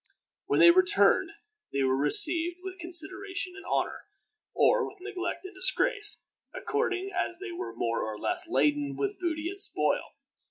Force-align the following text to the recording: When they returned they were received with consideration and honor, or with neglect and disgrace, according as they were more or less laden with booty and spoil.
When 0.47 0.59
they 0.59 0.71
returned 0.71 1.29
they 1.71 1.83
were 1.83 1.95
received 1.95 2.61
with 2.63 2.79
consideration 2.79 3.53
and 3.55 3.67
honor, 3.67 4.05
or 4.51 4.83
with 4.83 4.97
neglect 4.99 5.45
and 5.45 5.53
disgrace, 5.53 6.23
according 6.55 7.11
as 7.11 7.37
they 7.37 7.51
were 7.51 7.71
more 7.75 8.01
or 8.01 8.17
less 8.19 8.47
laden 8.47 8.95
with 8.97 9.19
booty 9.19 9.47
and 9.47 9.61
spoil. 9.61 10.15